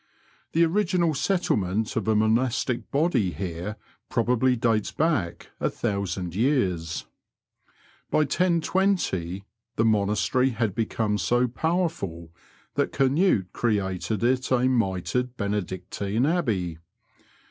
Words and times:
The 0.53 0.63
or^;inal 0.63 1.15
settlement 1.15 1.95
of 1.95 2.07
a 2.07 2.15
monastic 2.15 2.89
body 2.89 3.33
here 3.33 3.75
probably 4.09 4.55
dates 4.55 4.91
back 4.91 5.51
a 5.59 5.69
thousand 5.69 6.33
years. 6.33 7.05
By 8.09 8.21
1020 8.21 9.43
the 9.75 9.85
monastery 9.85 10.49
had 10.49 10.73
become 10.73 11.19
so 11.19 11.47
powerful 11.47 12.31
thf^t 12.75 12.91
Canute 12.93 13.53
created 13.53 14.23
it 14.23 14.49
a 14.51 14.61
mitred 14.67 15.37
Benedictine 15.37 16.25
Abbey. 16.25 16.79